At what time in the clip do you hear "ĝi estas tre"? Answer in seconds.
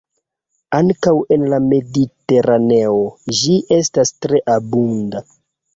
3.43-4.45